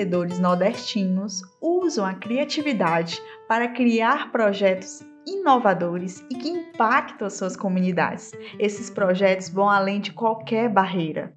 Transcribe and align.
empreendedores 0.00 0.38
nordestinos 0.38 1.42
usam 1.60 2.06
a 2.06 2.14
criatividade 2.14 3.20
para 3.46 3.68
criar 3.68 4.32
projetos 4.32 5.04
inovadores 5.26 6.24
e 6.30 6.34
que 6.34 6.48
impactam 6.48 7.26
as 7.26 7.34
suas 7.34 7.56
comunidades. 7.56 8.32
Esses 8.58 8.88
projetos 8.88 9.50
vão 9.50 9.68
além 9.68 10.00
de 10.00 10.12
qualquer 10.12 10.68
barreira. 10.70 11.34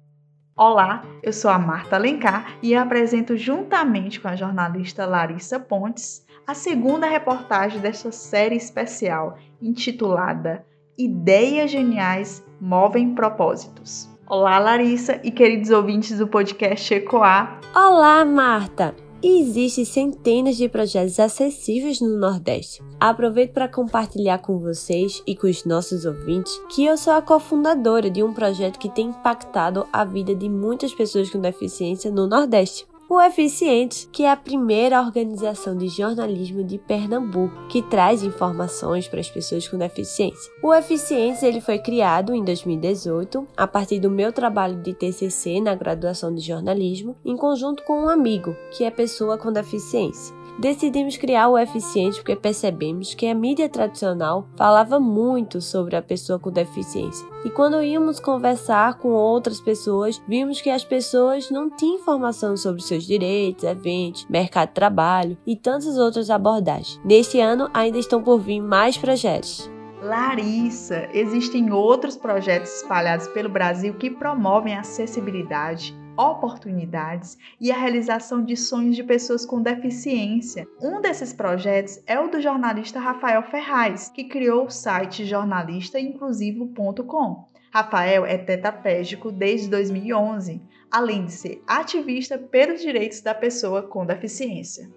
Olá, 0.56 1.02
eu 1.22 1.32
sou 1.32 1.50
a 1.50 1.58
Marta 1.58 1.96
Alencar 1.96 2.58
e 2.62 2.74
apresento 2.74 3.36
juntamente 3.36 4.20
com 4.20 4.28
a 4.28 4.36
jornalista 4.36 5.04
Larissa 5.04 5.60
Pontes 5.60 6.24
a 6.46 6.54
segunda 6.54 7.06
reportagem 7.06 7.80
desta 7.80 8.12
série 8.12 8.56
especial 8.56 9.38
intitulada 9.60 10.64
Ideias 10.96 11.70
Geniais 11.70 12.44
Movem 12.60 13.14
Propósitos. 13.14 14.13
Olá, 14.26 14.58
Larissa 14.58 15.20
e 15.22 15.30
queridos 15.30 15.68
ouvintes 15.68 16.18
do 16.18 16.26
podcast 16.26 16.94
Ecoar. 16.94 17.60
Olá, 17.76 18.24
Marta! 18.24 18.94
Existem 19.22 19.84
centenas 19.84 20.56
de 20.56 20.66
projetos 20.66 21.20
acessíveis 21.20 22.00
no 22.00 22.16
Nordeste. 22.16 22.82
Aproveito 22.98 23.52
para 23.52 23.68
compartilhar 23.68 24.38
com 24.38 24.58
vocês 24.58 25.22
e 25.26 25.36
com 25.36 25.46
os 25.46 25.66
nossos 25.66 26.06
ouvintes 26.06 26.58
que 26.70 26.86
eu 26.86 26.96
sou 26.96 27.12
a 27.12 27.20
cofundadora 27.20 28.08
de 28.08 28.22
um 28.22 28.32
projeto 28.32 28.78
que 28.78 28.88
tem 28.88 29.08
impactado 29.08 29.86
a 29.92 30.06
vida 30.06 30.34
de 30.34 30.48
muitas 30.48 30.94
pessoas 30.94 31.28
com 31.28 31.38
deficiência 31.38 32.10
no 32.10 32.26
Nordeste 32.26 32.86
o 33.08 33.20
Eficientes, 33.20 34.08
que 34.10 34.24
é 34.24 34.30
a 34.30 34.36
primeira 34.36 35.00
organização 35.00 35.76
de 35.76 35.88
jornalismo 35.88 36.64
de 36.64 36.78
Pernambuco 36.78 37.66
que 37.68 37.82
traz 37.82 38.22
informações 38.22 39.06
para 39.06 39.20
as 39.20 39.28
pessoas 39.28 39.68
com 39.68 39.76
deficiência. 39.76 40.52
O 40.62 40.72
Eficientes 40.72 41.42
ele 41.42 41.60
foi 41.60 41.78
criado 41.78 42.34
em 42.34 42.42
2018 42.42 43.46
a 43.56 43.66
partir 43.66 44.00
do 44.00 44.10
meu 44.10 44.32
trabalho 44.32 44.80
de 44.82 44.94
TCC 44.94 45.60
na 45.60 45.74
graduação 45.74 46.34
de 46.34 46.40
jornalismo, 46.40 47.16
em 47.24 47.36
conjunto 47.36 47.82
com 47.84 48.04
um 48.04 48.08
amigo 48.08 48.56
que 48.70 48.84
é 48.84 48.90
pessoa 48.90 49.36
com 49.36 49.52
deficiência. 49.52 50.34
Decidimos 50.58 51.16
criar 51.16 51.48
o 51.48 51.58
Eficiente 51.58 52.18
porque 52.18 52.36
percebemos 52.36 53.12
que 53.12 53.26
a 53.26 53.34
mídia 53.34 53.68
tradicional 53.68 54.48
falava 54.56 55.00
muito 55.00 55.60
sobre 55.60 55.96
a 55.96 56.02
pessoa 56.02 56.38
com 56.38 56.50
deficiência. 56.50 57.26
E 57.44 57.50
quando 57.50 57.82
íamos 57.82 58.20
conversar 58.20 58.98
com 58.98 59.08
outras 59.08 59.60
pessoas, 59.60 60.22
vimos 60.28 60.60
que 60.60 60.70
as 60.70 60.84
pessoas 60.84 61.50
não 61.50 61.68
tinham 61.68 61.96
informação 61.96 62.56
sobre 62.56 62.82
seus 62.82 63.04
direitos, 63.04 63.64
eventos, 63.64 64.26
mercado 64.30 64.68
de 64.68 64.74
trabalho 64.74 65.36
e 65.44 65.56
tantas 65.56 65.98
outras 65.98 66.30
abordagens. 66.30 67.00
Neste 67.04 67.40
ano 67.40 67.68
ainda 67.74 67.98
estão 67.98 68.22
por 68.22 68.38
vir 68.38 68.60
mais 68.60 68.96
projetos. 68.96 69.68
Larissa, 70.00 71.08
existem 71.12 71.72
outros 71.72 72.16
projetos 72.16 72.76
espalhados 72.76 73.26
pelo 73.28 73.48
Brasil 73.48 73.94
que 73.94 74.10
promovem 74.10 74.74
a 74.74 74.80
acessibilidade 74.80 75.96
oportunidades 76.16 77.36
e 77.60 77.72
a 77.72 77.76
realização 77.76 78.42
de 78.44 78.56
sonhos 78.56 78.94
de 78.96 79.02
pessoas 79.02 79.44
com 79.44 79.60
deficiência. 79.62 80.68
Um 80.80 81.00
desses 81.00 81.32
projetos 81.32 82.00
é 82.06 82.20
o 82.20 82.30
do 82.30 82.40
jornalista 82.40 83.00
Rafael 83.00 83.42
Ferraz, 83.42 84.08
que 84.08 84.22
criou 84.24 84.66
o 84.66 84.70
site 84.70 85.24
jornalistainclusivo.com. 85.24 87.48
Rafael 87.72 88.24
é 88.24 88.38
tetraplégico 88.38 89.32
desde 89.32 89.68
2011, 89.68 90.62
além 90.90 91.24
de 91.24 91.32
ser 91.32 91.60
ativista 91.66 92.38
pelos 92.38 92.80
direitos 92.80 93.20
da 93.20 93.34
pessoa 93.34 93.82
com 93.82 94.06
deficiência. 94.06 94.88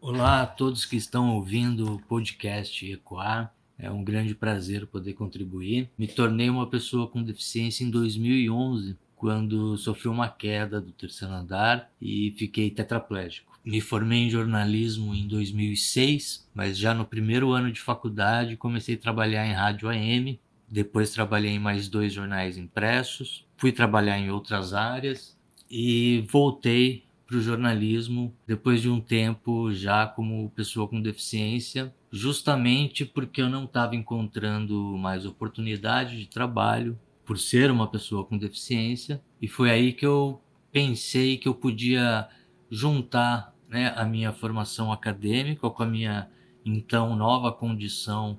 Olá 0.00 0.42
a 0.42 0.46
todos 0.46 0.84
que 0.84 0.96
estão 0.96 1.36
ouvindo 1.36 1.94
o 1.94 2.02
podcast 2.02 2.84
Ecoar. 2.90 3.54
É 3.78 3.88
um 3.90 4.02
grande 4.02 4.34
prazer 4.34 4.86
poder 4.86 5.12
contribuir. 5.14 5.90
Me 5.98 6.08
tornei 6.08 6.48
uma 6.48 6.66
pessoa 6.68 7.06
com 7.06 7.22
deficiência 7.22 7.84
em 7.84 7.90
2011 7.90 8.96
quando 9.16 9.76
sofri 9.78 10.08
uma 10.08 10.28
queda 10.28 10.80
do 10.80 10.92
terceiro 10.92 11.32
andar 11.32 11.90
e 12.00 12.34
fiquei 12.36 12.70
tetraplégico. 12.70 13.58
Me 13.64 13.80
formei 13.80 14.20
em 14.20 14.30
jornalismo 14.30 15.14
em 15.14 15.26
2006, 15.26 16.48
mas 16.54 16.78
já 16.78 16.94
no 16.94 17.04
primeiro 17.04 17.50
ano 17.50 17.72
de 17.72 17.80
faculdade 17.80 18.56
comecei 18.56 18.94
a 18.94 18.98
trabalhar 18.98 19.46
em 19.46 19.52
rádio 19.52 19.88
AM, 19.88 20.38
depois 20.68 21.10
trabalhei 21.10 21.52
em 21.52 21.58
mais 21.58 21.88
dois 21.88 22.12
jornais 22.12 22.58
impressos, 22.58 23.44
fui 23.56 23.72
trabalhar 23.72 24.18
em 24.18 24.30
outras 24.30 24.74
áreas 24.74 25.36
e 25.70 26.24
voltei 26.30 27.06
para 27.26 27.36
o 27.36 27.40
jornalismo 27.40 28.32
depois 28.46 28.80
de 28.80 28.88
um 28.88 29.00
tempo 29.00 29.72
já 29.72 30.06
como 30.06 30.50
pessoa 30.50 30.86
com 30.86 31.00
deficiência, 31.00 31.92
justamente 32.10 33.04
porque 33.04 33.42
eu 33.42 33.48
não 33.48 33.64
estava 33.64 33.96
encontrando 33.96 34.96
mais 34.96 35.26
oportunidade 35.26 36.18
de 36.18 36.26
trabalho 36.26 36.96
por 37.26 37.38
ser 37.38 37.70
uma 37.70 37.90
pessoa 37.90 38.24
com 38.24 38.38
deficiência, 38.38 39.20
e 39.42 39.48
foi 39.48 39.70
aí 39.70 39.92
que 39.92 40.06
eu 40.06 40.40
pensei 40.72 41.36
que 41.36 41.48
eu 41.48 41.54
podia 41.54 42.28
juntar 42.70 43.54
né, 43.68 43.92
a 43.96 44.04
minha 44.04 44.32
formação 44.32 44.92
acadêmica 44.92 45.68
com 45.68 45.82
a 45.82 45.86
minha 45.86 46.30
então 46.64 47.14
nova 47.16 47.52
condição 47.52 48.38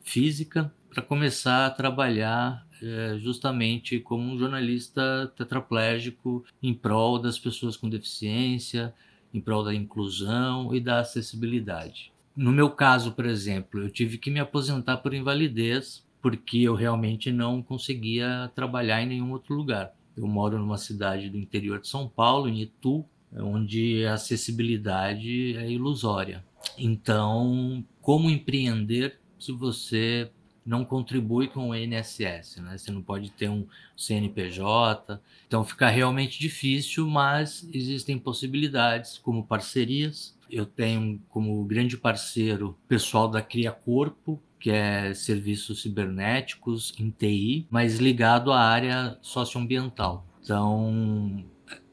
física 0.00 0.72
para 0.88 1.02
começar 1.02 1.66
a 1.66 1.70
trabalhar 1.70 2.66
é, 2.80 3.18
justamente 3.18 3.98
como 3.98 4.22
um 4.22 4.38
jornalista 4.38 5.32
tetraplégico 5.36 6.44
em 6.62 6.72
prol 6.72 7.18
das 7.18 7.38
pessoas 7.38 7.76
com 7.76 7.88
deficiência, 7.88 8.94
em 9.34 9.40
prol 9.40 9.64
da 9.64 9.74
inclusão 9.74 10.74
e 10.74 10.80
da 10.80 11.00
acessibilidade. 11.00 12.12
No 12.36 12.52
meu 12.52 12.70
caso, 12.70 13.12
por 13.12 13.26
exemplo, 13.26 13.82
eu 13.82 13.90
tive 13.90 14.16
que 14.16 14.30
me 14.30 14.38
aposentar 14.38 14.98
por 14.98 15.12
invalidez 15.12 16.06
porque 16.20 16.58
eu 16.58 16.74
realmente 16.74 17.30
não 17.30 17.62
conseguia 17.62 18.50
trabalhar 18.54 19.02
em 19.02 19.06
nenhum 19.06 19.32
outro 19.32 19.54
lugar. 19.54 19.94
Eu 20.16 20.26
moro 20.26 20.58
numa 20.58 20.78
cidade 20.78 21.30
do 21.30 21.36
interior 21.36 21.80
de 21.80 21.88
São 21.88 22.08
Paulo, 22.08 22.48
em 22.48 22.60
Itu, 22.62 23.04
onde 23.32 24.04
a 24.04 24.14
acessibilidade 24.14 25.56
é 25.56 25.70
ilusória. 25.70 26.44
Então, 26.76 27.84
como 28.00 28.30
empreender 28.30 29.18
se 29.38 29.52
você 29.52 30.30
não 30.68 30.84
contribui 30.84 31.48
com 31.48 31.70
o 31.70 31.74
INSS, 31.74 32.58
né? 32.58 32.76
Você 32.76 32.90
não 32.90 33.00
pode 33.00 33.30
ter 33.30 33.48
um 33.48 33.66
CNPJ. 33.96 35.18
Então 35.46 35.64
fica 35.64 35.88
realmente 35.88 36.38
difícil, 36.38 37.06
mas 37.06 37.66
existem 37.72 38.18
possibilidades 38.18 39.16
como 39.16 39.46
parcerias. 39.46 40.36
Eu 40.50 40.66
tenho 40.66 41.22
como 41.30 41.64
grande 41.64 41.96
parceiro 41.96 42.70
o 42.70 42.86
pessoal 42.86 43.28
da 43.28 43.40
Cria 43.40 43.72
Corpo, 43.72 44.38
que 44.58 44.70
é 44.70 45.14
serviços 45.14 45.82
cibernéticos 45.82 46.94
em 46.98 47.10
TI, 47.10 47.66
mas 47.70 47.98
ligado 47.98 48.52
à 48.52 48.60
área 48.60 49.16
socioambiental. 49.22 50.26
Então, 50.42 51.44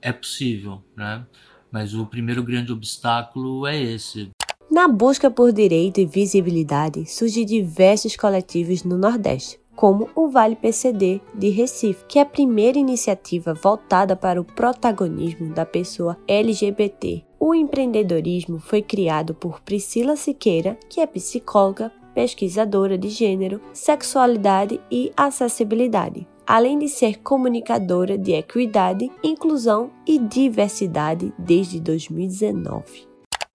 é 0.01 0.11
possível, 0.11 0.81
né? 0.95 1.25
Mas 1.71 1.93
o 1.93 2.05
primeiro 2.05 2.43
grande 2.43 2.71
obstáculo 2.71 3.67
é 3.67 3.81
esse. 3.81 4.29
Na 4.71 4.87
busca 4.87 5.29
por 5.29 5.51
direito 5.51 5.99
e 5.99 6.05
visibilidade, 6.05 7.05
surgem 7.05 7.45
diversos 7.45 8.15
coletivos 8.15 8.83
no 8.83 8.97
Nordeste, 8.97 9.59
como 9.75 10.09
o 10.15 10.29
Vale 10.29 10.55
PCD 10.55 11.21
de 11.33 11.49
Recife, 11.49 12.05
que 12.07 12.17
é 12.17 12.21
a 12.21 12.25
primeira 12.25 12.79
iniciativa 12.79 13.53
voltada 13.53 14.15
para 14.15 14.39
o 14.39 14.45
protagonismo 14.45 15.53
da 15.53 15.65
pessoa 15.65 16.17
LGBT. 16.27 17.23
O 17.39 17.53
empreendedorismo 17.53 18.57
foi 18.57 18.81
criado 18.81 19.35
por 19.35 19.61
Priscila 19.61 20.15
Siqueira, 20.15 20.79
que 20.89 20.99
é 20.99 21.05
psicóloga, 21.05 21.91
pesquisadora 22.15 22.97
de 22.97 23.09
gênero, 23.09 23.61
sexualidade 23.73 24.79
e 24.89 25.11
acessibilidade, 25.15 26.25
além 26.47 26.79
de 26.79 26.87
ser 26.87 27.19
comunicadora 27.19 28.17
de 28.17 28.31
equidade, 28.31 29.11
inclusão 29.21 29.91
e 30.07 30.17
diversidade 30.17 31.33
desde 31.37 31.79
2019. 31.79 33.05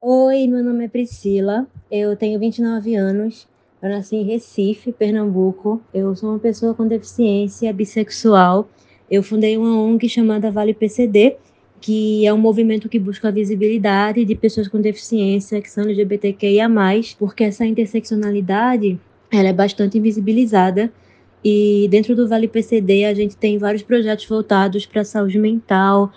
Oi, 0.03 0.47
meu 0.47 0.63
nome 0.63 0.85
é 0.85 0.89
Priscila, 0.89 1.67
eu 1.91 2.15
tenho 2.17 2.39
29 2.39 2.95
anos, 2.95 3.49
eu 3.83 3.89
nasci 3.89 4.17
em 4.17 4.25
Recife, 4.25 4.93
Pernambuco. 4.93 5.81
Eu 5.93 6.15
sou 6.15 6.31
uma 6.31 6.39
pessoa 6.39 6.75
com 6.75 6.87
deficiência 6.87 7.73
bissexual. 7.73 8.69
Eu 9.11 9.23
fundei 9.23 9.57
uma 9.57 9.81
ONG 9.81 10.07
chamada 10.07 10.51
Vale 10.51 10.75
PCD, 10.75 11.39
que 11.81 12.27
é 12.27 12.33
um 12.33 12.39
movimento 12.39 12.89
que 12.89 12.99
busca 12.99 13.29
a 13.29 13.31
visibilidade 13.31 14.25
de 14.25 14.35
pessoas 14.35 14.69
com 14.69 14.81
deficiência 14.81 15.61
que 15.61 15.71
são 15.71 15.85
LGBTQIA+, 15.85 16.69
porque 17.19 17.45
essa 17.45 17.65
interseccionalidade 17.65 18.99
ela 19.33 19.49
é 19.49 19.53
bastante 19.53 19.97
invisibilizada 19.97 20.93
e 21.45 21.89
dentro 21.91 22.15
do 22.15 22.29
Vale 22.29 22.49
PCD 22.49 23.05
a 23.05 23.15
gente 23.15 23.37
tem 23.37 23.57
vários 23.57 23.83
projetos 23.83 24.27
voltados 24.27 24.85
para 24.85 25.01
a 25.01 25.05
saúde 25.05 25.39
mental, 25.39 26.13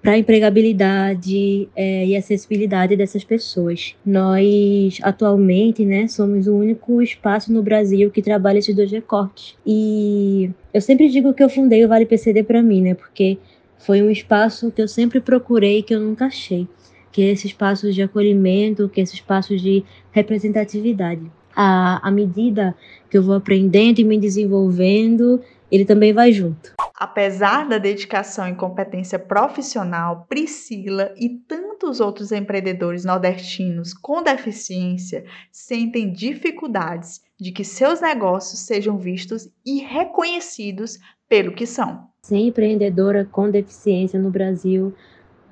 para 0.00 0.12
a 0.12 0.18
empregabilidade 0.18 1.68
é, 1.74 2.06
e 2.06 2.16
acessibilidade 2.16 2.96
dessas 2.96 3.24
pessoas. 3.24 3.96
Nós, 4.06 4.98
atualmente, 5.02 5.84
né, 5.84 6.06
somos 6.06 6.46
o 6.46 6.54
único 6.54 7.02
espaço 7.02 7.52
no 7.52 7.62
Brasil 7.62 8.10
que 8.10 8.22
trabalha 8.22 8.58
esses 8.58 8.74
dois 8.74 8.90
recortes. 8.92 9.56
E 9.66 10.50
eu 10.72 10.80
sempre 10.80 11.08
digo 11.08 11.34
que 11.34 11.42
eu 11.42 11.48
fundei 11.48 11.84
o 11.84 11.88
Vale 11.88 12.06
PCD 12.06 12.44
para 12.44 12.62
mim, 12.62 12.82
né, 12.82 12.94
porque 12.94 13.38
foi 13.78 14.02
um 14.02 14.10
espaço 14.10 14.70
que 14.70 14.82
eu 14.82 14.88
sempre 14.88 15.20
procurei 15.20 15.82
que 15.82 15.94
eu 15.94 16.00
nunca 16.00 16.26
achei, 16.26 16.68
que 17.10 17.22
é 17.22 17.32
esse 17.32 17.46
espaço 17.46 17.92
de 17.92 18.02
acolhimento, 18.02 18.88
que 18.88 19.00
é 19.00 19.02
esse 19.04 19.14
espaço 19.14 19.56
de 19.56 19.84
representatividade. 20.10 21.22
À, 21.54 22.06
à 22.06 22.10
medida 22.10 22.76
que 23.10 23.18
eu 23.18 23.22
vou 23.22 23.34
aprendendo 23.34 24.00
e 24.00 24.04
me 24.04 24.18
desenvolvendo, 24.18 25.40
ele 25.70 25.84
também 25.84 26.12
vai 26.12 26.32
junto. 26.32 26.74
Apesar 26.94 27.68
da 27.68 27.78
dedicação 27.78 28.48
e 28.48 28.54
competência 28.54 29.18
profissional, 29.18 30.26
Priscila 30.28 31.14
e 31.16 31.28
tantos 31.28 32.00
outros 32.00 32.32
empreendedores 32.32 33.04
nordestinos 33.04 33.94
com 33.94 34.22
deficiência 34.22 35.24
sentem 35.52 36.12
dificuldades 36.12 37.20
de 37.40 37.52
que 37.52 37.64
seus 37.64 38.00
negócios 38.00 38.60
sejam 38.60 38.98
vistos 38.98 39.48
e 39.64 39.80
reconhecidos 39.80 40.98
pelo 41.28 41.52
que 41.52 41.66
são. 41.66 42.08
Ser 42.22 42.36
empreendedora 42.36 43.26
com 43.30 43.50
deficiência 43.50 44.18
no 44.18 44.30
Brasil 44.30 44.92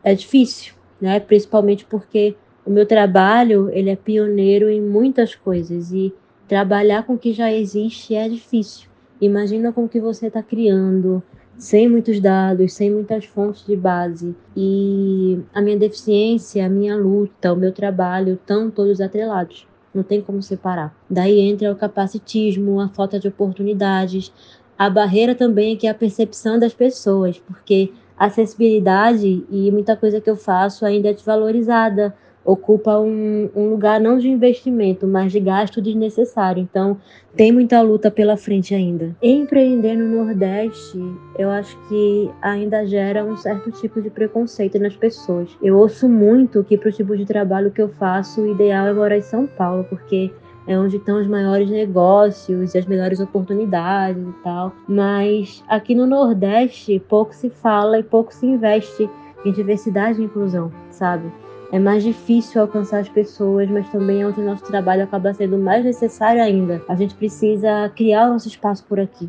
é 0.02 0.14
difícil, 0.14 0.74
né? 1.00 1.20
Principalmente 1.20 1.84
porque 1.84 2.36
o 2.64 2.70
meu 2.70 2.86
trabalho 2.86 3.70
ele 3.70 3.90
é 3.90 3.96
pioneiro 3.96 4.68
em 4.68 4.80
muitas 4.80 5.34
coisas 5.34 5.92
e 5.92 6.12
trabalhar 6.48 7.04
com 7.04 7.14
o 7.14 7.18
que 7.18 7.32
já 7.32 7.52
existe 7.52 8.14
é 8.14 8.28
difícil. 8.28 8.88
Imagina 9.20 9.72
com 9.72 9.84
o 9.84 9.88
que 9.88 10.00
você 10.00 10.26
está 10.26 10.42
criando, 10.42 11.22
sem 11.56 11.88
muitos 11.88 12.20
dados, 12.20 12.74
sem 12.74 12.90
muitas 12.90 13.24
fontes 13.24 13.64
de 13.64 13.76
base. 13.76 14.34
E 14.54 15.40
a 15.54 15.62
minha 15.62 15.76
deficiência, 15.76 16.66
a 16.66 16.68
minha 16.68 16.96
luta, 16.96 17.52
o 17.52 17.56
meu 17.56 17.72
trabalho 17.72 18.34
estão 18.34 18.70
todos 18.70 19.00
atrelados. 19.00 19.66
Não 19.94 20.02
tem 20.02 20.20
como 20.20 20.42
separar. 20.42 20.94
Daí 21.08 21.40
entra 21.40 21.72
o 21.72 21.76
capacitismo, 21.76 22.80
a 22.80 22.88
falta 22.88 23.18
de 23.18 23.28
oportunidades. 23.28 24.32
A 24.78 24.90
barreira 24.90 25.34
também 25.34 25.74
é 25.74 25.76
que 25.76 25.86
a 25.86 25.94
percepção 25.94 26.58
das 26.58 26.74
pessoas, 26.74 27.38
porque 27.38 27.92
a 28.16 28.26
acessibilidade 28.26 29.44
e 29.50 29.70
muita 29.70 29.96
coisa 29.96 30.20
que 30.20 30.28
eu 30.28 30.36
faço 30.36 30.84
ainda 30.84 31.08
é 31.08 31.12
desvalorizada 31.12 32.14
ocupa 32.46 32.96
um, 32.98 33.50
um, 33.54 33.70
lugar 33.70 34.00
não 34.00 34.18
de 34.18 34.28
investimento, 34.28 35.06
mas 35.06 35.32
de 35.32 35.40
gasto 35.40 35.82
desnecessário. 35.82 36.62
Então, 36.62 36.96
tem 37.34 37.50
muita 37.50 37.82
luta 37.82 38.08
pela 38.08 38.36
frente 38.36 38.72
ainda. 38.72 39.14
Empreender 39.20 39.96
no 39.96 40.24
Nordeste, 40.24 40.98
eu 41.36 41.50
acho 41.50 41.76
que 41.88 42.30
ainda 42.40 42.86
gera 42.86 43.24
um 43.24 43.36
certo 43.36 43.72
tipo 43.72 44.00
de 44.00 44.08
preconceito 44.08 44.78
nas 44.78 44.96
pessoas. 44.96 45.50
Eu 45.60 45.76
ouço 45.76 46.08
muito 46.08 46.62
que 46.62 46.78
para 46.78 46.88
o 46.88 46.92
tipo 46.92 47.16
de 47.16 47.26
trabalho 47.26 47.72
que 47.72 47.82
eu 47.82 47.88
faço, 47.88 48.40
o 48.40 48.52
ideal 48.52 48.86
é 48.86 48.92
morar 48.92 49.18
em 49.18 49.22
São 49.22 49.46
Paulo, 49.46 49.84
porque 49.90 50.30
é 50.66 50.78
onde 50.78 50.96
estão 50.96 51.20
os 51.20 51.26
maiores 51.26 51.70
negócios 51.70 52.74
e 52.74 52.78
as 52.78 52.86
melhores 52.86 53.20
oportunidades 53.20 54.22
e 54.22 54.32
tal. 54.42 54.72
Mas 54.88 55.62
aqui 55.68 55.94
no 55.94 56.06
Nordeste, 56.06 56.98
pouco 57.08 57.34
se 57.34 57.50
fala 57.50 57.98
e 57.98 58.02
pouco 58.02 58.34
se 58.34 58.46
investe 58.46 59.08
em 59.44 59.52
diversidade 59.52 60.20
e 60.20 60.24
inclusão, 60.24 60.72
sabe? 60.90 61.30
é 61.72 61.78
mais 61.78 62.02
difícil 62.02 62.60
alcançar 62.60 63.00
as 63.00 63.08
pessoas, 63.08 63.68
mas 63.68 63.88
também 63.90 64.22
é 64.22 64.26
onde 64.26 64.40
o 64.40 64.44
nosso 64.44 64.64
trabalho 64.64 65.04
acaba 65.04 65.32
sendo 65.34 65.58
mais 65.58 65.84
necessário 65.84 66.42
ainda. 66.42 66.82
A 66.88 66.94
gente 66.94 67.14
precisa 67.14 67.90
criar 67.94 68.28
o 68.28 68.32
nosso 68.32 68.48
espaço 68.48 68.84
por 68.84 69.00
aqui. 69.00 69.28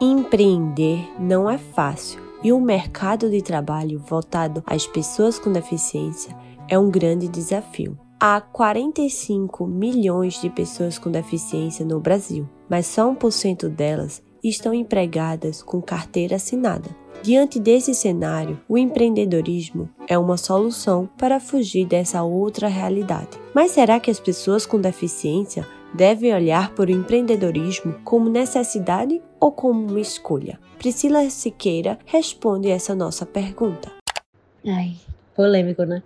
Empreender 0.00 1.08
não 1.18 1.48
é 1.48 1.58
fácil 1.58 2.20
e 2.42 2.52
o 2.52 2.60
mercado 2.60 3.30
de 3.30 3.42
trabalho 3.42 4.00
voltado 4.00 4.62
às 4.66 4.86
pessoas 4.86 5.38
com 5.38 5.52
deficiência 5.52 6.36
é 6.68 6.78
um 6.78 6.90
grande 6.90 7.28
desafio. 7.28 7.96
Há 8.24 8.40
45 8.40 9.66
milhões 9.66 10.40
de 10.40 10.48
pessoas 10.48 10.96
com 10.96 11.10
deficiência 11.10 11.84
no 11.84 11.98
Brasil, 11.98 12.48
mas 12.68 12.86
só 12.86 13.12
1% 13.12 13.68
delas 13.68 14.22
estão 14.44 14.72
empregadas 14.72 15.60
com 15.60 15.82
carteira 15.82 16.36
assinada. 16.36 16.88
Diante 17.20 17.58
desse 17.58 17.92
cenário, 17.92 18.60
o 18.68 18.78
empreendedorismo 18.78 19.90
é 20.06 20.16
uma 20.16 20.36
solução 20.36 21.10
para 21.18 21.40
fugir 21.40 21.84
dessa 21.84 22.22
outra 22.22 22.68
realidade. 22.68 23.40
Mas 23.52 23.72
será 23.72 23.98
que 23.98 24.08
as 24.08 24.20
pessoas 24.20 24.64
com 24.64 24.80
deficiência 24.80 25.66
devem 25.92 26.32
olhar 26.32 26.76
para 26.76 26.90
o 26.90 26.94
empreendedorismo 26.94 27.94
como 28.04 28.30
necessidade 28.30 29.20
ou 29.40 29.50
como 29.50 29.84
uma 29.84 30.00
escolha? 30.00 30.60
Priscila 30.78 31.28
Siqueira 31.28 31.98
responde 32.06 32.68
essa 32.68 32.94
nossa 32.94 33.26
pergunta. 33.26 33.90
Ai, 34.64 34.94
polêmico, 35.34 35.82
né? 35.82 36.04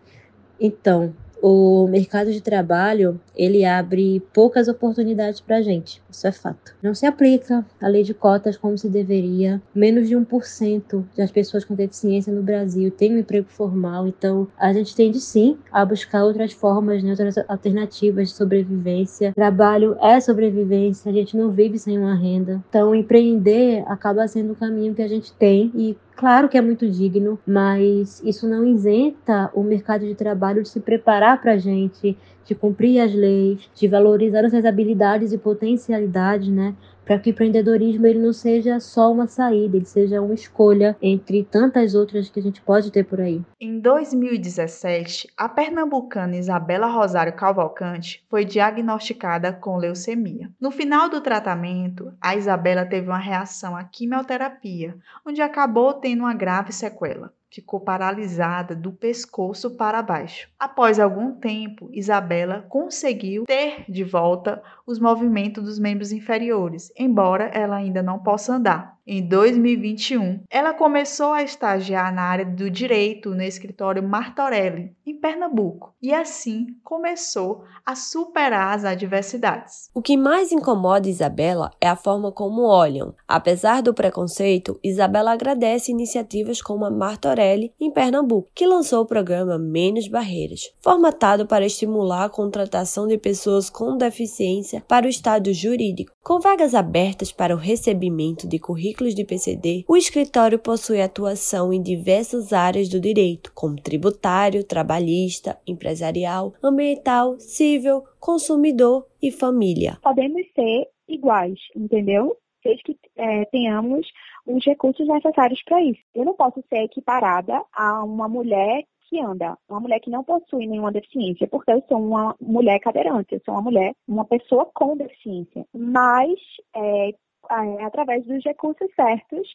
Então, 0.59 1.13
o 1.43 1.87
mercado 1.89 2.33
de 2.33 2.41
trabalho 2.41 3.21
ele 3.35 3.65
abre 3.65 4.21
poucas 4.33 4.69
oportunidades 4.69 5.41
para 5.41 5.57
a 5.57 5.63
gente, 5.63 6.03
isso 6.11 6.27
é 6.27 6.33
fato. 6.33 6.75
Não 6.83 6.95
se 6.95 7.07
aplica 7.07 7.65
a 7.81 7.89
lei 7.89 8.03
de 8.03 8.15
cotas 8.15 8.57
como 8.57 8.77
se 8.79 8.89
deveria. 8.89 9.61
Menos 9.75 10.09
de 10.09 10.17
1% 10.17 11.05
das 11.17 11.31
pessoas 11.31 11.65
com 11.65 11.75
deficiência 11.75 12.33
no 12.33 12.43
Brasil 12.43 12.91
têm 12.91 13.15
um 13.15 13.19
emprego 13.19 13.47
formal, 13.49 14.07
então 14.07 14.49
a 14.59 14.73
gente 14.73 14.95
tende 14.95 15.21
sim 15.21 15.59
a 15.71 15.85
buscar 15.85 16.25
outras 16.25 16.53
formas, 16.53 17.03
né, 17.03 17.11
outras 17.11 17.37
alternativas 17.49 18.29
de 18.29 18.35
sobrevivência. 18.35 19.33
Trabalho 19.35 19.97
é 20.01 20.19
sobrevivência, 20.21 21.11
a 21.11 21.15
gente 21.15 21.37
não 21.37 21.51
vive 21.51 21.79
sem 21.79 21.99
uma 21.99 22.15
renda. 22.15 22.63
Então 22.69 22.95
empreender 22.95 23.85
acaba 23.87 24.27
sendo 24.27 24.53
o 24.53 24.57
caminho 24.57 24.95
que 24.95 25.03
a 25.03 25.09
gente 25.09 25.33
tem 25.35 25.71
e 25.75 25.97
Claro 26.17 26.49
que 26.49 26.57
é 26.57 26.63
muito 26.63 26.89
digno, 26.91 27.39
mas 27.47 28.23
isso 28.25 28.49
não 28.49 28.65
isenta 28.65 29.51
o 29.53 29.63
mercado 29.63 30.07
de 30.07 30.15
trabalho 30.15 30.63
de 30.63 30.69
se 30.71 30.81
preparar 30.81 31.39
para 31.43 31.53
a 31.53 31.59
gente, 31.59 32.17
de 32.43 32.55
cumprir 32.55 33.01
as 33.01 33.15
leis, 33.15 33.69
de 33.75 33.87
valorizar 33.87 34.41
nossas 34.43 34.65
habilidades 34.65 35.33
e 35.33 35.39
potencialidades, 35.39 36.49
né? 36.49 36.75
Para 37.07 37.21
que 37.21 37.31
o 37.31 37.33
empreendedorismo 37.33 38.05
ele 38.05 38.19
não 38.19 38.33
seja 38.33 38.81
só 38.81 39.13
uma 39.13 39.29
saída, 39.29 39.77
ele 39.77 39.87
seja 39.87 40.21
uma 40.21 40.35
escolha 40.35 40.97
entre 41.01 41.45
tantas 41.45 41.95
outras 41.95 42.29
que 42.29 42.41
a 42.41 42.43
gente 42.43 42.61
pode 42.61 42.91
ter 42.91 43.05
por 43.05 43.21
aí. 43.21 43.41
Em 43.61 43.79
2017, 43.79 45.29
a 45.37 45.49
pernambucana 45.49 46.35
Isabela 46.35 46.89
Rosário 46.89 47.33
Cavalcante 47.33 48.27
foi 48.29 48.45
diagnosticada 48.45 49.53
com 49.53 49.77
leucemia. 49.77 50.51
No 50.61 50.73
final 50.73 51.09
do 51.09 51.21
tratamento, 51.21 52.13
a 52.21 52.35
Isabela 52.35 52.85
teve 52.85 53.07
uma 53.07 53.19
reação 53.19 53.77
à 53.77 53.85
quimioterapia, 53.85 54.97
onde 55.25 55.41
acabou 55.41 55.95
tendo 55.95 56.25
uma 56.25 56.35
grave 56.35 56.73
sequela 56.73 57.33
ficou 57.57 57.81
paralisada 57.81 58.77
do 58.77 58.93
pescoço 58.93 59.77
para 59.79 60.03
baixo. 60.03 60.47
Após 60.59 61.01
algum 61.01 61.33
tempo, 61.33 61.89
Isabela 61.91 62.67
conseguiu 62.69 63.45
ter 63.45 63.87
de 63.89 64.05
volta 64.05 64.63
os 64.87 64.99
movimentos 64.99 65.65
dos 65.65 65.79
membros 65.79 66.13
inferiores, 66.13 66.93
embora 66.99 67.45
ela 67.45 67.77
ainda 67.77 68.03
não 68.03 68.19
possa 68.19 68.53
andar. 68.55 68.96
Em 69.09 69.23
2021, 69.23 70.41
ela 70.51 70.75
começou 70.75 71.33
a 71.33 71.41
estagiar 71.41 72.13
na 72.13 72.23
área 72.23 72.45
do 72.45 72.69
direito 72.69 73.31
no 73.37 73.43
escritório 73.43 74.03
Martorelli, 74.03 74.97
em 75.07 75.15
Pernambuco, 75.15 75.95
e 76.03 76.13
assim 76.13 76.67
começou 76.83 77.63
a 77.85 77.95
superar 77.95 78.75
as 78.75 78.85
adversidades. 78.85 79.89
O 79.95 80.03
que 80.03 80.17
mais 80.17 80.51
incomoda 80.51 81.09
Isabela 81.09 81.71
é 81.81 81.87
a 81.87 81.95
forma 81.95 82.33
como 82.33 82.63
olham. 82.63 83.15
Apesar 83.29 83.81
do 83.81 83.95
preconceito, 83.95 84.77
Isabela 84.83 85.31
agradece 85.31 85.93
iniciativas 85.93 86.61
como 86.61 86.85
a 86.85 86.91
Martorelli 86.91 87.73
em 87.79 87.93
Pernambuco, 87.93 88.51
que 88.53 88.67
lançou 88.67 89.03
o 89.03 89.07
programa 89.07 89.57
Menos 89.57 90.09
Barreiras, 90.09 90.73
formatado 90.81 91.47
para 91.47 91.65
estimular 91.65 92.25
a 92.25 92.29
contratação 92.29 93.07
de 93.07 93.17
pessoas 93.17 93.71
com 93.71 93.97
deficiência 93.97 94.83
para 94.89 95.07
o 95.07 95.09
estado 95.09 95.53
jurídico, 95.53 96.16
com 96.27 96.41
vagas 96.41 96.75
abertas 96.75 97.31
para 97.31 97.55
o 97.55 97.57
recebimento 97.57 98.49
de 98.49 98.59
currículos 98.59 99.15
de 99.15 99.25
PCD, 99.25 99.85
o 99.87 99.97
escritório 99.97 100.59
possui 100.59 101.01
atuação 101.01 101.73
em 101.73 101.81
diversas 101.81 102.53
áreas 102.53 102.89
do 102.89 103.01
direito, 103.01 103.53
como 103.55 103.81
tributário, 103.81 104.65
trabalhista, 104.65 105.57
empresarial, 105.65 106.53
ambiental, 106.61 107.39
civil, 107.39 108.03
consumidor 108.19 109.07
e 109.23 109.31
família. 109.31 109.99
Podemos 110.03 110.43
ser 110.53 110.89
iguais, 111.09 111.61
entendeu? 111.77 112.37
Desde 112.65 112.83
que 112.83 112.99
é, 113.15 113.45
tenhamos 113.45 114.05
os 114.45 114.67
recursos 114.67 115.07
necessários 115.07 115.63
para 115.63 115.81
isso. 115.81 116.01
Eu 116.13 116.25
não 116.25 116.35
posso 116.35 116.61
ser 116.69 116.83
equiparada 116.83 117.63
a 117.73 118.03
uma 118.03 118.29
mulher 118.29 118.83
que 119.09 119.21
anda, 119.21 119.57
uma 119.69 119.81
mulher 119.81 120.01
que 120.01 120.11
não 120.11 120.25
possui 120.25 120.67
nenhuma 120.67 120.93
deficiência, 120.93 121.47
porque 121.49 121.71
eu 121.71 121.83
sou 121.89 121.99
uma 121.99 122.35
mulher 122.41 122.79
cadeirante, 122.81 123.35
eu 123.35 123.41
sou 123.45 123.55
uma 123.55 123.63
mulher, 123.63 123.95
uma 124.07 124.25
pessoa 124.25 124.67
com 124.75 124.97
deficiência. 124.97 125.65
Mas 125.75 126.39
é, 126.75 127.11
é, 127.11 127.85
através 127.85 128.25
dos 128.27 128.45
recursos 128.45 128.89
certos, 128.95 129.49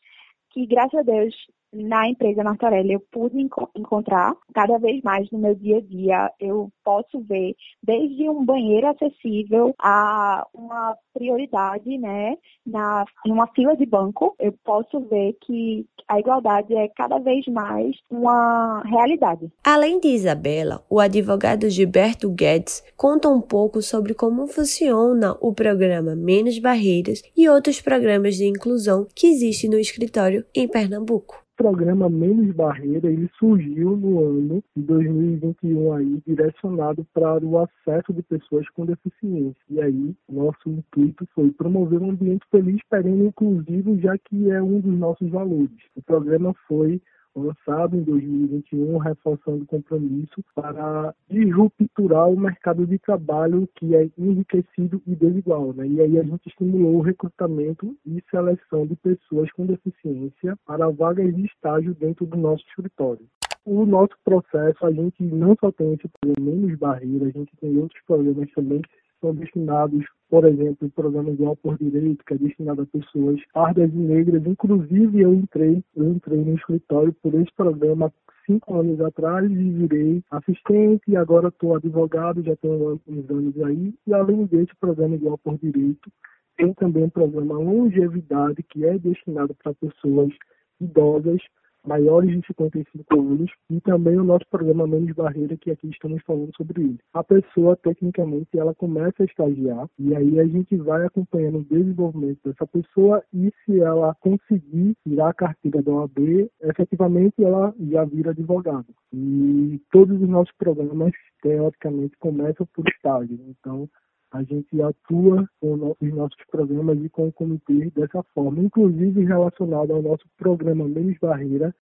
que 0.51 0.65
graças 0.65 0.99
a 0.99 1.03
Deus 1.03 1.35
na 1.73 2.07
empresa 2.07 2.43
Martorelli 2.43 2.93
eu 2.93 2.99
pude 3.11 3.39
enco 3.39 3.69
encontrar 3.75 4.35
cada 4.53 4.77
vez 4.77 5.01
mais 5.03 5.29
no 5.31 5.39
meu 5.39 5.55
dia 5.55 5.77
a 5.77 5.81
dia. 5.81 6.31
Eu 6.39 6.69
posso 6.83 7.21
ver 7.21 7.55
desde 7.81 8.29
um 8.29 8.43
banheiro 8.43 8.87
acessível 8.87 9.73
a 9.79 10.45
uma 10.53 10.95
prioridade, 11.13 11.97
né, 11.97 12.37
na 12.65 13.05
uma 13.25 13.47
fila 13.47 13.75
de 13.75 13.85
banco. 13.85 14.35
Eu 14.39 14.53
posso 14.63 14.99
ver 15.01 15.37
que 15.41 15.85
a 16.07 16.19
igualdade 16.19 16.75
é 16.75 16.87
cada 16.89 17.19
vez 17.19 17.45
mais 17.47 17.95
uma 18.09 18.81
realidade. 18.85 19.51
Além 19.63 19.99
de 19.99 20.09
Isabela, 20.09 20.83
o 20.89 20.99
advogado 20.99 21.69
Gilberto 21.69 22.29
Guedes 22.29 22.83
conta 22.97 23.29
um 23.29 23.41
pouco 23.41 23.81
sobre 23.81 24.13
como 24.13 24.47
funciona 24.47 25.37
o 25.39 25.53
programa 25.53 26.15
Menos 26.15 26.59
Barreiras 26.59 27.21
e 27.35 27.47
outros 27.47 27.81
programas 27.81 28.35
de 28.35 28.45
inclusão 28.45 29.07
que 29.15 29.27
existem 29.27 29.69
no 29.69 29.79
escritório 29.79 30.45
em 30.53 30.67
Pernambuco 30.67 31.40
programa 31.55 32.09
Menos 32.09 32.53
Barreira 32.55 33.09
ele 33.09 33.29
surgiu 33.37 33.95
no 33.95 34.23
ano 34.23 34.63
de 34.75 34.83
2021 34.83 35.93
aí, 35.93 36.21
direcionado 36.25 37.05
para 37.13 37.43
o 37.43 37.59
acesso 37.59 38.13
de 38.13 38.21
pessoas 38.23 38.67
com 38.69 38.85
deficiência. 38.85 39.61
E 39.69 39.81
aí, 39.81 40.15
nosso 40.29 40.69
intuito 40.69 41.27
foi 41.33 41.51
promover 41.51 42.01
um 42.01 42.11
ambiente 42.11 42.45
feliz, 42.49 42.81
perene 42.89 43.27
inclusivo, 43.27 43.97
já 43.99 44.17
que 44.17 44.51
é 44.51 44.61
um 44.61 44.79
dos 44.79 44.97
nossos 44.97 45.29
valores. 45.29 45.71
O 45.95 46.01
programa 46.01 46.53
foi 46.67 47.01
lançado 47.35 47.95
em 47.95 48.03
2021, 48.03 48.97
reforçando 48.97 49.63
o 49.63 49.67
compromisso 49.67 50.43
para 50.53 51.13
disrupturar 51.29 52.29
o 52.29 52.39
mercado 52.39 52.85
de 52.85 52.97
trabalho 52.99 53.67
que 53.75 53.95
é 53.95 54.09
enriquecido 54.17 55.01
e 55.07 55.15
desigual. 55.15 55.73
Né? 55.73 55.87
E 55.87 56.01
aí 56.01 56.19
a 56.19 56.23
gente 56.23 56.47
estimulou 56.47 56.97
o 56.97 57.01
recrutamento 57.01 57.95
e 58.05 58.21
seleção 58.29 58.85
de 58.85 58.95
pessoas 58.95 59.51
com 59.51 59.65
deficiência 59.65 60.57
para 60.65 60.89
vagas 60.89 61.33
de 61.35 61.45
estágio 61.45 61.93
dentro 61.95 62.25
do 62.25 62.37
nosso 62.37 62.63
escritório. 62.69 63.25
O 63.63 63.85
nosso 63.85 64.15
processo, 64.23 64.83
a 64.85 64.91
gente 64.91 65.21
não 65.21 65.55
só 65.59 65.71
tem 65.71 65.93
esse 65.93 66.07
problema 66.19 66.51
menos 66.51 66.79
barreira, 66.79 67.27
a 67.27 67.29
gente 67.29 67.55
tem 67.57 67.77
outros 67.77 68.01
problemas 68.07 68.51
também 68.53 68.81
que 68.81 68.89
são 69.21 69.33
destinados, 69.33 70.03
por 70.29 70.43
exemplo, 70.45 70.87
o 70.87 70.91
programa 70.91 71.29
Igual 71.29 71.55
por 71.55 71.77
Direito, 71.77 72.25
que 72.25 72.33
é 72.33 72.37
destinado 72.37 72.81
a 72.81 72.85
pessoas 72.85 73.39
pardas 73.53 73.89
e 73.93 73.97
negras. 73.97 74.45
Inclusive, 74.45 75.21
eu 75.21 75.33
entrei, 75.33 75.83
eu 75.95 76.09
entrei 76.09 76.43
no 76.43 76.55
escritório 76.55 77.15
por 77.21 77.33
esse 77.35 77.53
programa 77.55 78.11
cinco 78.45 78.79
anos 78.79 78.99
atrás 78.99 79.49
e 79.49 79.55
virei 79.55 80.23
assistente 80.31 81.03
e 81.07 81.15
agora 81.15 81.49
estou 81.49 81.75
advogado, 81.75 82.43
já 82.43 82.55
tenho 82.57 82.99
uns 83.07 83.29
anos 83.29 83.61
aí. 83.61 83.93
E 84.07 84.13
além 84.13 84.45
desse 84.45 84.75
programa 84.79 85.15
Igual 85.15 85.37
por 85.37 85.57
Direito, 85.57 86.11
tem 86.57 86.73
também 86.73 87.05
o 87.05 87.11
programa 87.11 87.57
Longevidade, 87.57 88.63
que 88.63 88.85
é 88.85 88.97
destinado 88.97 89.55
para 89.55 89.73
pessoas 89.73 90.33
idosas 90.79 91.41
maiores 91.85 92.31
de 92.31 92.47
55 92.47 93.19
anos 93.19 93.51
e 93.69 93.81
também 93.81 94.17
o 94.17 94.23
nosso 94.23 94.45
programa 94.49 94.87
Menos 94.87 95.13
Barreira, 95.15 95.57
que 95.57 95.71
aqui 95.71 95.89
estamos 95.89 96.21
falando 96.23 96.51
sobre 96.55 96.81
ele. 96.81 96.99
A 97.13 97.23
pessoa, 97.23 97.75
tecnicamente, 97.75 98.57
ela 98.57 98.73
começa 98.73 99.23
a 99.23 99.25
estagiar 99.25 99.87
e 99.99 100.15
aí 100.15 100.39
a 100.39 100.45
gente 100.45 100.75
vai 100.77 101.05
acompanhando 101.05 101.59
o 101.59 101.65
desenvolvimento 101.65 102.39
dessa 102.45 102.67
pessoa 102.67 103.23
e 103.33 103.51
se 103.65 103.79
ela 103.79 104.15
conseguir 104.19 104.95
tirar 105.03 105.29
a 105.29 105.33
carteira 105.33 105.81
da 105.81 105.91
OAB, 105.91 106.49
efetivamente 106.61 107.43
ela 107.43 107.73
já 107.79 108.05
vira 108.05 108.31
advogado. 108.31 108.87
E 109.13 109.81
todos 109.91 110.21
os 110.21 110.29
nossos 110.29 110.53
programas, 110.57 111.11
teoricamente, 111.41 112.17
começam 112.17 112.67
por 112.73 112.87
estágio. 112.87 113.39
Então, 113.47 113.89
a 114.31 114.43
gente 114.43 114.81
atua 114.81 115.45
com 115.59 115.95
os 115.99 116.13
nossos 116.13 116.37
programas 116.49 116.97
e 117.03 117.09
com 117.09 117.27
o 117.27 117.33
comitê 117.33 117.91
dessa 117.95 118.23
forma, 118.33 118.61
inclusive 118.61 119.25
relacionado 119.25 119.91
ao 119.91 120.01
nosso 120.01 120.25
programa 120.37 120.87
Menos 120.87 121.17
Barreira. 121.19 121.75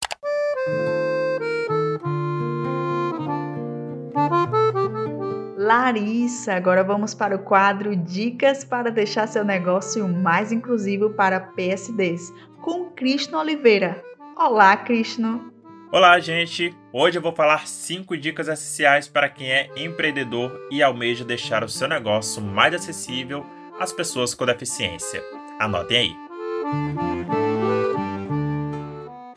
Larissa, 5.57 6.53
agora 6.53 6.81
vamos 6.83 7.13
para 7.13 7.35
o 7.35 7.39
quadro 7.39 7.93
Dicas 7.93 8.63
para 8.63 8.89
deixar 8.89 9.27
seu 9.27 9.43
negócio 9.43 10.07
mais 10.07 10.51
inclusivo 10.51 11.09
para 11.09 11.41
PSDs, 11.41 12.33
com 12.61 12.85
Cristiano 12.91 13.39
Oliveira. 13.39 14.01
Olá, 14.37 14.77
Cristiano! 14.77 15.56
Olá, 15.89 16.19
gente! 16.19 16.75
Hoje 16.91 17.17
eu 17.17 17.21
vou 17.21 17.31
falar 17.31 17.65
5 17.65 18.17
dicas 18.17 18.49
essenciais 18.49 19.07
para 19.07 19.29
quem 19.29 19.49
é 19.49 19.69
empreendedor 19.77 20.67
e 20.69 20.83
almeja 20.83 21.23
deixar 21.23 21.63
o 21.63 21.69
seu 21.69 21.87
negócio 21.87 22.41
mais 22.41 22.73
acessível 22.73 23.45
às 23.79 23.93
pessoas 23.93 24.33
com 24.33 24.45
deficiência. 24.45 25.23
Anotem 25.57 25.97
aí! 25.97 26.15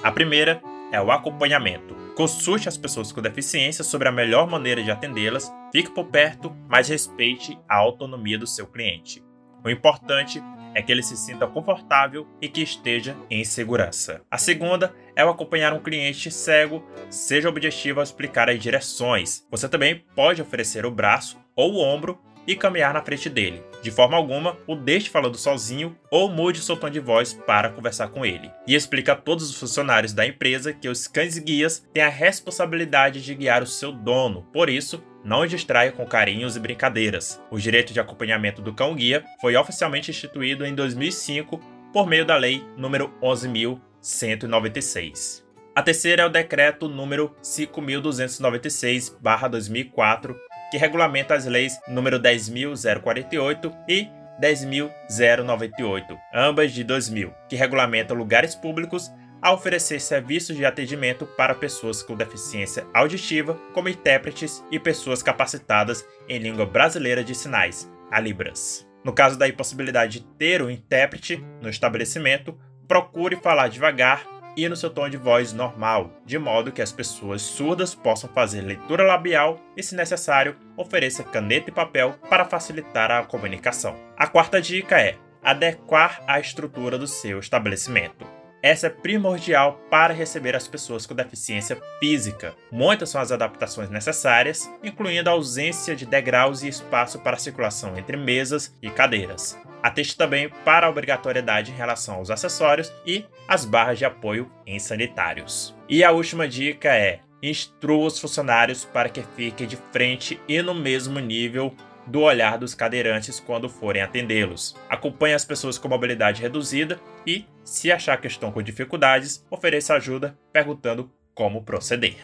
A 0.02 0.10
primeira 0.10 0.60
é 0.90 1.00
o 1.00 1.12
acompanhamento. 1.12 1.94
Consulte 2.16 2.68
as 2.68 2.76
pessoas 2.76 3.12
com 3.12 3.22
deficiência 3.22 3.84
sobre 3.84 4.08
a 4.08 4.12
melhor 4.12 4.50
maneira 4.50 4.82
de 4.82 4.90
atendê-las, 4.90 5.52
fique 5.72 5.92
por 5.92 6.06
perto, 6.06 6.52
mas 6.68 6.88
respeite 6.88 7.56
a 7.68 7.76
autonomia 7.76 8.36
do 8.36 8.46
seu 8.46 8.66
cliente. 8.66 9.22
O 9.64 9.70
importante 9.70 10.42
é 10.74 10.82
que 10.82 10.90
ele 10.90 11.02
se 11.02 11.16
sinta 11.16 11.46
confortável 11.46 12.26
e 12.40 12.48
que 12.48 12.62
esteja 12.62 13.16
em 13.28 13.44
segurança. 13.44 14.22
A 14.30 14.38
segunda 14.38 14.94
é 15.20 15.22
ao 15.22 15.28
acompanhar 15.28 15.74
um 15.74 15.80
cliente 15.80 16.30
cego, 16.30 16.82
seja 17.10 17.46
objetivo 17.46 18.00
ao 18.00 18.04
explicar 18.04 18.48
as 18.48 18.58
direções. 18.58 19.46
Você 19.50 19.68
também 19.68 20.02
pode 20.16 20.40
oferecer 20.40 20.86
o 20.86 20.90
braço 20.90 21.38
ou 21.54 21.74
o 21.74 21.78
ombro 21.78 22.18
e 22.46 22.56
caminhar 22.56 22.94
na 22.94 23.02
frente 23.02 23.28
dele. 23.28 23.62
De 23.82 23.90
forma 23.90 24.16
alguma, 24.16 24.56
o 24.66 24.74
deixe 24.74 25.10
falando 25.10 25.36
sozinho 25.36 25.94
ou 26.10 26.30
mude 26.30 26.62
seu 26.62 26.74
tom 26.74 26.88
de 26.88 27.00
voz 27.00 27.34
para 27.34 27.68
conversar 27.68 28.08
com 28.08 28.24
ele. 28.24 28.50
E 28.66 28.74
explica 28.74 29.12
a 29.12 29.14
todos 29.14 29.50
os 29.50 29.60
funcionários 29.60 30.14
da 30.14 30.26
empresa 30.26 30.72
que 30.72 30.88
os 30.88 31.06
cães 31.06 31.36
guias 31.36 31.86
têm 31.92 32.02
a 32.02 32.08
responsabilidade 32.08 33.22
de 33.22 33.34
guiar 33.34 33.62
o 33.62 33.66
seu 33.66 33.92
dono, 33.92 34.46
por 34.50 34.70
isso, 34.70 35.04
não 35.22 35.42
os 35.42 35.50
distraia 35.50 35.92
com 35.92 36.06
carinhos 36.06 36.56
e 36.56 36.60
brincadeiras. 36.60 37.38
O 37.50 37.58
direito 37.58 37.92
de 37.92 38.00
acompanhamento 38.00 38.62
do 38.62 38.72
cão 38.72 38.94
guia 38.94 39.22
foi 39.38 39.54
oficialmente 39.54 40.10
instituído 40.10 40.64
em 40.64 40.74
2005 40.74 41.60
por 41.92 42.06
meio 42.06 42.24
da 42.24 42.36
Lei 42.38 42.64
número 42.74 43.12
11.000 43.20 43.89
196. 44.00 45.44
A 45.74 45.82
terceira 45.82 46.22
é 46.22 46.26
o 46.26 46.30
decreto 46.30 46.88
número 46.88 47.34
5296/2004, 47.42 50.36
que 50.70 50.76
regulamenta 50.76 51.34
as 51.34 51.46
leis 51.46 51.80
número 51.88 52.18
10048 52.18 53.72
e 53.88 54.08
10.098, 54.40 56.18
ambas 56.34 56.72
de 56.72 56.82
2000, 56.82 57.32
que 57.48 57.56
regulamentam 57.56 58.16
lugares 58.16 58.54
públicos 58.54 59.10
a 59.42 59.52
oferecer 59.52 60.00
serviços 60.00 60.56
de 60.56 60.64
atendimento 60.64 61.26
para 61.26 61.54
pessoas 61.54 62.02
com 62.02 62.14
deficiência 62.14 62.86
auditiva, 62.92 63.54
como 63.72 63.88
intérpretes 63.88 64.62
e 64.70 64.78
pessoas 64.78 65.22
capacitadas 65.22 66.06
em 66.28 66.38
língua 66.38 66.66
brasileira 66.66 67.24
de 67.24 67.34
sinais, 67.34 67.90
a 68.10 68.20
Libras. 68.20 68.86
No 69.02 69.14
caso 69.14 69.38
da 69.38 69.48
impossibilidade 69.48 70.20
de 70.20 70.26
ter 70.36 70.62
um 70.62 70.68
intérprete 70.68 71.42
no 71.62 71.70
estabelecimento, 71.70 72.58
procure 72.90 73.36
falar 73.36 73.68
devagar 73.68 74.26
e 74.56 74.68
no 74.68 74.74
seu 74.74 74.90
tom 74.90 75.08
de 75.08 75.16
voz 75.16 75.52
normal, 75.52 76.10
de 76.26 76.36
modo 76.40 76.72
que 76.72 76.82
as 76.82 76.90
pessoas 76.90 77.40
surdas 77.40 77.94
possam 77.94 78.28
fazer 78.30 78.62
leitura 78.62 79.04
labial 79.04 79.60
e, 79.76 79.82
se 79.82 79.94
necessário, 79.94 80.56
ofereça 80.76 81.22
caneta 81.22 81.70
e 81.70 81.72
papel 81.72 82.16
para 82.28 82.44
facilitar 82.44 83.12
a 83.12 83.22
comunicação. 83.22 83.94
A 84.16 84.26
quarta 84.26 84.60
dica 84.60 85.00
é 85.00 85.16
adequar 85.40 86.20
a 86.26 86.40
estrutura 86.40 86.98
do 86.98 87.06
seu 87.06 87.38
estabelecimento. 87.38 88.39
Essa 88.62 88.88
é 88.88 88.90
primordial 88.90 89.80
para 89.90 90.12
receber 90.12 90.54
as 90.54 90.68
pessoas 90.68 91.06
com 91.06 91.14
deficiência 91.14 91.80
física. 91.98 92.54
Muitas 92.70 93.08
são 93.08 93.20
as 93.20 93.32
adaptações 93.32 93.88
necessárias, 93.88 94.70
incluindo 94.82 95.30
a 95.30 95.32
ausência 95.32 95.96
de 95.96 96.04
degraus 96.04 96.62
e 96.62 96.68
espaço 96.68 97.18
para 97.20 97.38
circulação 97.38 97.96
entre 97.96 98.18
mesas 98.18 98.74
e 98.82 98.90
cadeiras. 98.90 99.58
Ateste 99.82 100.14
também 100.14 100.50
para 100.62 100.86
a 100.86 100.90
obrigatoriedade 100.90 101.70
em 101.70 101.74
relação 101.74 102.16
aos 102.16 102.30
acessórios 102.30 102.92
e 103.06 103.24
as 103.48 103.64
barras 103.64 103.98
de 103.98 104.04
apoio 104.04 104.50
em 104.66 104.78
sanitários. 104.78 105.74
E 105.88 106.04
a 106.04 106.10
última 106.10 106.46
dica 106.46 106.94
é: 106.94 107.20
instrua 107.42 108.08
os 108.08 108.18
funcionários 108.18 108.84
para 108.84 109.08
que 109.08 109.24
fiquem 109.34 109.66
de 109.66 109.78
frente 109.90 110.38
e 110.46 110.60
no 110.60 110.74
mesmo 110.74 111.18
nível 111.18 111.74
do 112.06 112.20
olhar 112.20 112.58
dos 112.58 112.74
cadeirantes 112.74 113.40
quando 113.40 113.68
forem 113.68 114.02
atendê-los. 114.02 114.76
Acompanhe 114.88 115.34
as 115.34 115.44
pessoas 115.44 115.78
com 115.78 115.88
mobilidade 115.88 116.42
reduzida 116.42 117.00
e, 117.26 117.46
se 117.70 117.92
achar 117.92 118.20
que 118.20 118.26
estão 118.26 118.50
com 118.50 118.60
dificuldades, 118.60 119.46
ofereça 119.48 119.94
ajuda 119.94 120.36
perguntando 120.52 121.08
como 121.32 121.62
proceder. 121.62 122.16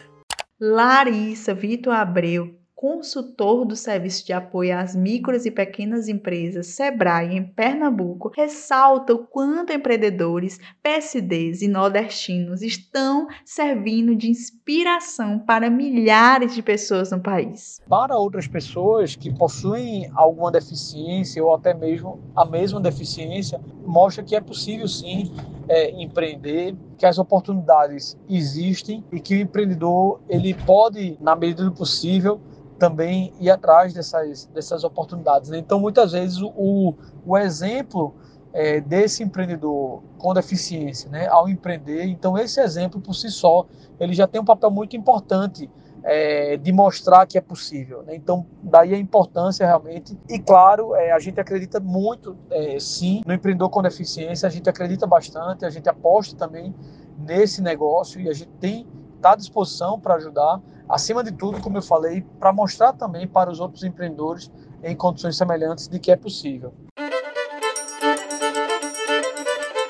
Larissa 0.59 1.53
Vitor 1.53 1.93
Abreu 1.93 2.59
consultor 2.77 3.65
do 3.65 3.75
Serviço 3.75 4.23
de 4.23 4.31
Apoio 4.31 4.77
às 4.77 4.95
Micros 4.95 5.47
e 5.47 5.51
Pequenas 5.51 6.07
Empresas, 6.07 6.67
SEBRAE, 6.67 7.35
em 7.35 7.43
Pernambuco, 7.43 8.31
ressalta 8.35 9.15
o 9.15 9.25
quanto 9.25 9.73
empreendedores, 9.73 10.59
PSDs 10.83 11.63
e 11.63 11.67
nordestinos 11.67 12.61
estão 12.61 13.25
servindo 13.43 14.15
de 14.15 14.29
inspiração 14.29 15.39
para 15.39 15.71
milhares 15.71 16.53
de 16.53 16.61
pessoas 16.61 17.09
no 17.09 17.19
país. 17.19 17.81
Para 17.89 18.15
outras 18.15 18.47
pessoas 18.47 19.15
que 19.15 19.33
possuem 19.33 20.11
alguma 20.13 20.51
deficiência 20.51 21.43
ou 21.43 21.55
até 21.55 21.73
mesmo 21.73 22.19
a 22.35 22.45
mesma 22.45 22.79
deficiência, 22.79 23.59
mostra 23.83 24.23
que 24.23 24.35
é 24.35 24.39
possível 24.39 24.87
sim 24.87 25.33
é, 25.67 25.99
empreender, 25.99 26.75
que 26.95 27.07
as 27.07 27.17
oportunidades 27.17 28.15
existem 28.29 29.03
e 29.11 29.19
que 29.19 29.33
o 29.33 29.39
empreendedor 29.39 30.21
ele 30.29 30.53
pode, 30.53 31.17
na 31.19 31.35
medida 31.35 31.65
do 31.65 31.71
possível, 31.71 32.39
também 32.77 33.33
ir 33.39 33.49
atrás 33.49 33.93
dessas, 33.93 34.45
dessas 34.45 34.83
oportunidades. 34.83 35.49
Né? 35.49 35.57
Então, 35.57 35.79
muitas 35.79 36.11
vezes, 36.11 36.39
o, 36.41 36.93
o 37.25 37.37
exemplo 37.37 38.13
é, 38.53 38.79
desse 38.79 39.23
empreendedor 39.23 40.01
com 40.17 40.33
deficiência, 40.33 41.09
né, 41.09 41.27
ao 41.27 41.47
empreender, 41.47 42.05
então 42.05 42.37
esse 42.37 42.59
exemplo 42.59 42.99
por 42.99 43.13
si 43.13 43.29
só, 43.29 43.67
ele 43.99 44.13
já 44.13 44.25
tem 44.25 44.41
um 44.41 44.45
papel 44.45 44.71
muito 44.71 44.95
importante 44.95 45.69
é, 46.03 46.57
de 46.57 46.71
mostrar 46.71 47.25
que 47.25 47.37
é 47.37 47.41
possível. 47.41 48.01
Né? 48.03 48.15
Então, 48.15 48.45
daí 48.63 48.93
a 48.93 48.97
importância 48.97 49.65
realmente. 49.65 50.17
E 50.29 50.39
claro, 50.39 50.95
é, 50.95 51.11
a 51.11 51.19
gente 51.19 51.39
acredita 51.39 51.79
muito, 51.79 52.37
é, 52.49 52.79
sim, 52.79 53.21
no 53.25 53.33
empreendedor 53.33 53.69
com 53.69 53.81
deficiência, 53.81 54.47
a 54.47 54.49
gente 54.49 54.69
acredita 54.69 55.05
bastante, 55.05 55.65
a 55.65 55.69
gente 55.69 55.89
aposta 55.89 56.35
também 56.35 56.73
nesse 57.17 57.61
negócio 57.61 58.21
e 58.21 58.29
a 58.29 58.33
gente 58.33 58.51
tem 58.59 58.87
está 59.17 59.33
à 59.33 59.35
disposição 59.35 59.99
para 59.99 60.15
ajudar 60.15 60.61
acima 60.87 61.23
de 61.23 61.31
tudo, 61.31 61.59
como 61.59 61.77
eu 61.77 61.81
falei, 61.81 62.25
para 62.39 62.53
mostrar 62.53 62.93
também 62.93 63.27
para 63.27 63.51
os 63.51 63.59
outros 63.59 63.83
empreendedores 63.83 64.49
em 64.83 64.95
condições 64.95 65.35
semelhantes 65.35 65.87
de 65.87 65.99
que 65.99 66.11
é 66.11 66.15
possível. 66.15 66.73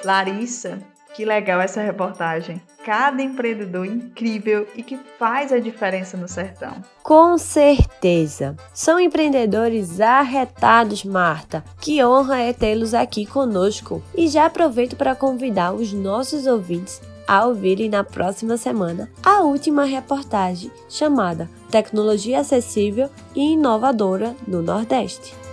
Larissa, 0.03 0.79
Que 1.13 1.25
legal 1.25 1.59
essa 1.59 1.81
reportagem. 1.81 2.61
Cada 2.85 3.21
empreendedor 3.23 3.87
incrível 3.87 4.67
e 4.75 4.83
que 4.83 4.97
faz 5.17 5.51
a 5.51 5.59
diferença 5.59 6.15
no 6.15 6.27
sertão. 6.27 6.73
Com 7.01 7.39
certeza. 7.39 8.55
São 8.71 8.99
empreendedores 8.99 9.99
arretados, 9.99 11.03
Marta. 11.03 11.63
Que 11.81 12.05
honra 12.05 12.41
é 12.41 12.53
tê-los 12.53 12.93
aqui 12.93 13.25
conosco. 13.25 14.01
E 14.15 14.27
já 14.27 14.45
aproveito 14.45 14.95
para 14.95 15.15
convidar 15.15 15.73
os 15.73 15.91
nossos 15.91 16.45
ouvintes 16.45 17.01
a 17.27 17.45
ouvirem 17.45 17.89
na 17.89 18.03
próxima 18.03 18.55
semana 18.55 19.11
a 19.21 19.41
última 19.41 19.83
reportagem 19.83 20.71
chamada 20.89 21.49
Tecnologia 21.69 22.39
Acessível 22.39 23.09
e 23.35 23.51
Inovadora 23.53 24.33
no 24.47 24.61
Nordeste. 24.61 25.46